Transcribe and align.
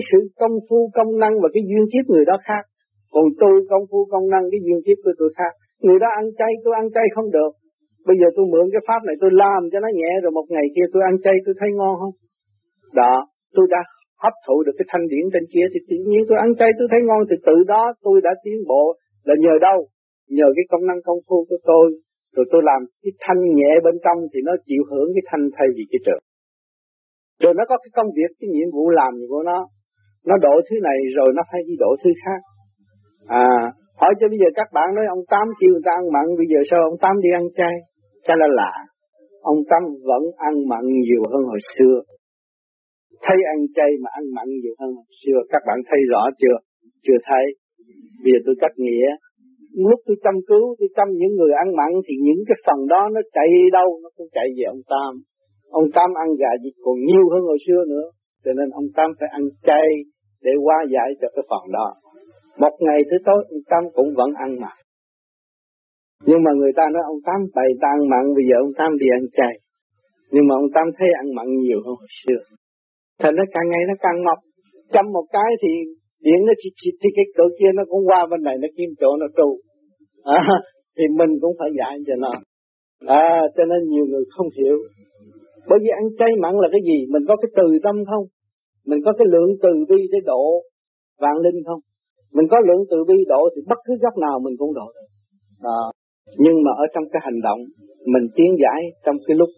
cái 0.00 0.08
sự 0.10 0.20
công 0.40 0.56
phu, 0.66 0.78
công 0.98 1.10
năng 1.22 1.34
và 1.42 1.48
cái 1.54 1.62
duyên 1.68 1.84
kiếp 1.92 2.04
người 2.12 2.24
đó 2.30 2.36
khác. 2.46 2.64
Còn 3.14 3.26
tôi 3.40 3.54
công 3.70 3.84
phu, 3.90 4.00
công 4.12 4.26
năng, 4.32 4.44
cái 4.52 4.60
duyên 4.64 4.80
kiếp 4.86 4.98
của 5.04 5.14
tôi 5.20 5.30
khác. 5.38 5.52
Người 5.84 5.98
đó 6.02 6.08
ăn 6.20 6.26
chay, 6.38 6.52
tôi 6.64 6.72
ăn 6.80 6.86
chay 6.94 7.06
không 7.14 7.28
được. 7.36 7.52
Bây 8.08 8.16
giờ 8.20 8.26
tôi 8.36 8.44
mượn 8.52 8.66
cái 8.72 8.82
pháp 8.88 9.00
này, 9.08 9.16
tôi 9.22 9.30
làm 9.44 9.60
cho 9.72 9.78
nó 9.84 9.88
nhẹ 9.98 10.12
rồi 10.22 10.32
một 10.38 10.46
ngày 10.54 10.66
kia 10.74 10.86
tôi 10.92 11.02
ăn 11.10 11.14
chay, 11.24 11.36
tôi 11.44 11.54
thấy 11.60 11.70
ngon 11.78 11.94
không? 12.00 12.14
Đó, 13.00 13.14
tôi 13.56 13.66
đã 13.74 13.80
hấp 14.24 14.34
thụ 14.46 14.56
được 14.66 14.74
cái 14.78 14.86
thanh 14.90 15.04
điển 15.12 15.24
trên 15.32 15.44
kia 15.52 15.66
thì 15.72 15.78
tự 15.88 15.96
nhiên 16.08 16.22
tôi 16.28 16.38
ăn 16.44 16.50
chay, 16.58 16.70
tôi 16.78 16.86
thấy 16.90 17.00
ngon 17.08 17.20
thì 17.28 17.36
tự 17.48 17.56
đó 17.72 17.82
tôi 18.04 18.16
đã 18.26 18.32
tiến 18.44 18.58
bộ 18.70 18.84
là 19.28 19.34
nhờ 19.44 19.54
đâu? 19.68 19.78
Nhờ 20.38 20.48
cái 20.56 20.64
công 20.72 20.84
năng 20.88 21.00
công 21.06 21.20
phu 21.26 21.38
của 21.48 21.60
tôi. 21.70 21.86
Rồi 22.36 22.46
tôi 22.52 22.62
làm 22.70 22.80
cái 23.02 23.12
thanh 23.24 23.40
nhẹ 23.58 23.72
bên 23.84 23.94
trong 24.04 24.18
thì 24.32 24.38
nó 24.48 24.52
chịu 24.66 24.82
hưởng 24.90 25.08
cái 25.14 25.24
thanh 25.30 25.44
thay 25.56 25.68
vì 25.76 25.84
cái 25.90 26.00
trượt. 26.06 26.22
Rồi 27.42 27.52
nó 27.58 27.64
có 27.68 27.76
cái 27.82 27.90
công 27.98 28.10
việc, 28.16 28.30
cái 28.40 28.48
nhiệm 28.54 28.68
vụ 28.74 28.84
làm 28.90 29.12
của 29.30 29.42
nó 29.50 29.58
nó 30.28 30.34
độ 30.46 30.54
thứ 30.66 30.76
này 30.88 30.98
rồi 31.16 31.28
nó 31.36 31.42
phải 31.50 31.60
đi 31.68 31.74
độ 31.84 31.90
thứ 32.02 32.10
khác. 32.24 32.40
À 33.26 33.48
hỏi 34.00 34.12
cho 34.20 34.26
bây 34.32 34.38
giờ 34.42 34.48
các 34.54 34.68
bạn 34.76 34.88
nói 34.96 35.06
ông 35.16 35.24
tám 35.32 35.46
kêu 35.58 35.70
người 35.72 35.84
ta 35.86 35.92
ăn 36.00 36.06
mặn, 36.14 36.26
bây 36.40 36.46
giờ 36.52 36.60
sao 36.70 36.80
ông 36.90 36.98
tám 37.04 37.14
đi 37.24 37.30
ăn 37.40 37.44
chay? 37.58 37.74
Cho 38.26 38.34
là 38.40 38.48
lạ. 38.60 38.72
Ông 39.52 39.60
tám 39.70 39.82
vẫn 40.08 40.22
ăn 40.48 40.54
mặn 40.70 40.84
nhiều 41.06 41.22
hơn 41.32 41.42
hồi 41.52 41.60
xưa. 41.74 41.96
Thấy 43.24 43.38
ăn 43.54 43.58
chay 43.76 43.90
mà 44.02 44.08
ăn 44.18 44.24
mặn 44.36 44.48
nhiều 44.62 44.74
hơn 44.80 44.90
hồi 45.00 45.12
xưa. 45.20 45.38
Các 45.52 45.62
bạn 45.68 45.78
thấy 45.88 46.00
rõ 46.12 46.22
chưa? 46.40 46.56
Chưa 47.04 47.18
thấy. 47.28 47.44
Bây 48.22 48.30
giờ 48.32 48.38
tôi 48.46 48.54
cách 48.62 48.76
nghĩa. 48.84 49.08
Lúc 49.88 50.00
tôi 50.06 50.16
chăm 50.24 50.34
cứu, 50.48 50.64
tôi 50.78 50.88
chăm 50.96 51.08
những 51.20 51.34
người 51.38 51.52
ăn 51.62 51.68
mặn 51.78 51.92
thì 52.06 52.14
những 52.26 52.40
cái 52.48 52.58
phần 52.66 52.80
đó 52.92 53.02
nó 53.14 53.20
chạy 53.36 53.48
đâu? 53.72 53.88
Nó 54.02 54.08
cũng 54.16 54.28
chạy 54.36 54.48
về 54.56 54.64
ông 54.74 54.82
tam 54.92 55.12
ông 55.78 55.86
tam 55.96 56.10
ăn 56.22 56.28
gà 56.40 56.52
vịt 56.62 56.74
còn 56.84 56.96
nhiều 57.08 57.24
hơn 57.32 57.42
hồi 57.50 57.58
xưa 57.66 57.80
nữa 57.92 58.06
cho 58.44 58.52
nên 58.58 58.68
ông 58.70 58.88
tam 58.96 59.10
phải 59.20 59.28
ăn 59.32 59.42
chay 59.62 59.88
để 60.42 60.52
hóa 60.64 60.76
giải 60.94 61.08
cho 61.20 61.28
cái 61.34 61.44
phần 61.50 61.72
đó. 61.72 61.88
Một 62.58 62.74
ngày 62.80 62.98
thứ 63.10 63.16
tối 63.26 63.44
ông 63.50 63.64
tam 63.70 63.82
cũng 63.94 64.14
vẫn 64.16 64.30
ăn 64.34 64.60
mặn 64.60 64.76
nhưng 66.26 66.40
mà 66.44 66.50
người 66.58 66.72
ta 66.76 66.84
nói 66.94 67.02
ông 67.12 67.20
tam 67.26 67.40
bày 67.54 67.68
ta 67.82 67.88
ăn 67.98 68.02
mặn 68.12 68.24
bây 68.36 68.44
giờ 68.48 68.56
ông 68.66 68.72
tam 68.78 68.90
đi 69.00 69.06
ăn 69.18 69.24
chay. 69.38 69.54
Nhưng 70.32 70.44
mà 70.48 70.54
ông 70.54 70.70
tam 70.74 70.86
thấy 70.98 71.08
ăn 71.22 71.26
mặn 71.36 71.46
nhiều 71.64 71.80
hơn 71.84 71.94
hồi 72.02 72.12
xưa. 72.20 72.40
Thành 73.20 73.34
nó 73.36 73.44
càng 73.54 73.68
ngày 73.70 73.82
nó 73.88 73.94
càng 74.04 74.24
mọc. 74.26 74.38
chăm 74.94 75.04
một 75.12 75.26
cái 75.32 75.50
thì 75.62 75.72
điện 76.26 76.40
nó 76.46 76.52
chịt 76.60 76.72
chịt 76.80 76.94
thì 77.02 77.08
cái 77.16 77.24
cửa 77.36 77.50
kia 77.58 77.70
nó 77.74 77.82
cũng 77.90 78.02
qua 78.08 78.26
bên 78.30 78.42
này 78.42 78.56
nó 78.62 78.68
kiếm 78.76 78.90
chỗ 79.00 79.10
nó 79.20 79.26
trụ. 79.36 79.50
À, 80.24 80.40
thì 80.96 81.04
mình 81.18 81.32
cũng 81.40 81.54
phải 81.58 81.70
dạy 81.78 81.94
cho 82.06 82.14
nó. 82.24 82.32
À 83.06 83.40
cho 83.56 83.64
nên 83.64 83.80
nhiều 83.92 84.06
người 84.10 84.24
không 84.36 84.48
hiểu 84.58 84.76
bởi 85.68 85.78
vì 85.82 85.90
ăn 86.00 86.06
chay 86.18 86.32
mặn 86.42 86.54
là 86.62 86.68
cái 86.72 86.80
gì? 86.88 86.98
Mình 87.12 87.22
có 87.28 87.36
cái 87.36 87.50
từ 87.56 87.66
tâm 87.84 87.96
không? 88.10 88.24
Mình 88.86 89.00
có 89.04 89.12
cái 89.18 89.26
lượng 89.30 89.50
từ 89.62 89.72
bi 89.88 90.00
để 90.12 90.18
độ 90.24 90.44
vạn 91.20 91.36
linh 91.44 91.64
không? 91.66 91.80
Mình 92.32 92.46
có 92.50 92.56
lượng 92.66 92.82
từ 92.90 93.04
bi 93.08 93.18
độ 93.28 93.48
thì 93.54 93.62
bất 93.68 93.78
cứ 93.86 93.94
góc 94.02 94.18
nào 94.18 94.40
mình 94.44 94.54
cũng 94.58 94.74
độ 94.74 94.86
được. 94.94 95.08
Đó. 95.62 95.92
nhưng 96.38 96.62
mà 96.64 96.70
ở 96.76 96.84
trong 96.94 97.04
cái 97.12 97.20
hành 97.24 97.40
động, 97.42 97.60
mình 98.06 98.26
tiến 98.36 98.50
giải 98.62 98.80
trong 99.04 99.16
cái 99.26 99.36
lúc. 99.36 99.48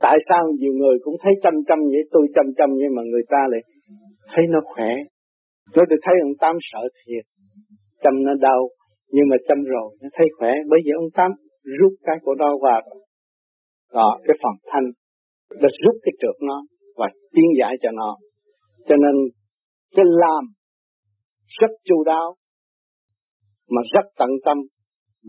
Tại 0.00 0.18
sao 0.28 0.42
nhiều 0.58 0.72
người 0.72 0.96
cũng 1.04 1.16
thấy 1.22 1.32
chăm 1.42 1.54
chăm 1.68 1.78
vậy? 1.92 2.02
Tôi 2.12 2.26
chăm 2.34 2.46
chăm 2.56 2.70
nhưng 2.74 2.94
mà 2.96 3.02
người 3.10 3.22
ta 3.28 3.38
lại 3.48 3.60
thấy 4.34 4.44
nó 4.48 4.60
khỏe. 4.64 4.90
Nó 5.76 5.82
được 5.90 5.96
thấy 6.02 6.14
ông 6.22 6.32
Tám 6.40 6.56
sợ 6.72 6.82
thiệt. 6.98 7.24
Chăm 8.02 8.22
nó 8.22 8.34
đau, 8.40 8.68
nhưng 9.10 9.28
mà 9.30 9.36
chăm 9.48 9.58
rồi, 9.62 9.96
nó 10.02 10.08
thấy 10.12 10.26
khỏe. 10.38 10.52
Bởi 10.70 10.80
vì 10.84 10.90
ông 11.00 11.10
Tám 11.14 11.30
rút 11.80 11.92
cái 12.02 12.16
của 12.22 12.34
nó 12.34 12.50
vào 12.62 12.82
đó 13.92 14.18
cái 14.24 14.36
phần 14.42 14.54
thanh 14.72 14.86
đã 15.62 15.68
rút 15.84 15.96
cái 16.02 16.12
trượt 16.20 16.36
nó 16.48 16.62
và 16.96 17.08
tiến 17.32 17.44
giải 17.60 17.74
cho 17.82 17.90
nó. 17.90 18.16
Cho 18.88 18.96
nên 18.96 19.14
cái 19.96 20.04
làm 20.08 20.44
rất 21.60 21.70
chu 21.84 22.04
đáo 22.04 22.36
mà 23.70 23.82
rất 23.94 24.06
tận 24.18 24.30
tâm 24.44 24.58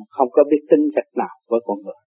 không 0.09 0.28
có 0.31 0.44
biết 0.52 0.62
tính 0.70 0.89
cách 0.95 1.09
nào 1.16 1.36
với 1.47 1.59
con 1.66 1.78
người. 1.84 2.05